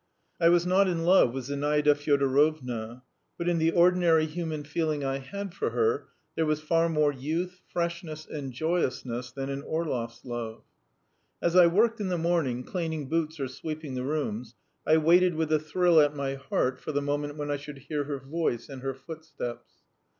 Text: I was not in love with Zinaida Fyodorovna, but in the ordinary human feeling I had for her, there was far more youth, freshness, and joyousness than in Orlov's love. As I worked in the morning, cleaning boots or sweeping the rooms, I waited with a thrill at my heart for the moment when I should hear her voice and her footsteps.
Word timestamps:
I 0.39 0.49
was 0.49 0.65
not 0.65 0.87
in 0.87 1.03
love 1.03 1.31
with 1.31 1.45
Zinaida 1.45 1.93
Fyodorovna, 1.93 3.03
but 3.37 3.47
in 3.47 3.59
the 3.59 3.69
ordinary 3.69 4.25
human 4.25 4.63
feeling 4.63 5.03
I 5.03 5.19
had 5.19 5.53
for 5.53 5.69
her, 5.69 6.07
there 6.35 6.47
was 6.47 6.59
far 6.59 6.89
more 6.89 7.13
youth, 7.13 7.61
freshness, 7.71 8.25
and 8.25 8.51
joyousness 8.51 9.31
than 9.31 9.49
in 9.49 9.61
Orlov's 9.61 10.21
love. 10.25 10.63
As 11.39 11.55
I 11.55 11.67
worked 11.67 12.01
in 12.01 12.07
the 12.09 12.17
morning, 12.17 12.63
cleaning 12.63 13.09
boots 13.09 13.39
or 13.39 13.47
sweeping 13.47 13.93
the 13.93 14.01
rooms, 14.01 14.55
I 14.87 14.97
waited 14.97 15.35
with 15.35 15.51
a 15.53 15.59
thrill 15.59 15.99
at 16.01 16.15
my 16.15 16.33
heart 16.33 16.79
for 16.79 16.91
the 16.91 17.03
moment 17.03 17.37
when 17.37 17.51
I 17.51 17.57
should 17.57 17.77
hear 17.77 18.05
her 18.05 18.17
voice 18.17 18.69
and 18.69 18.81
her 18.81 18.95
footsteps. 18.95 19.71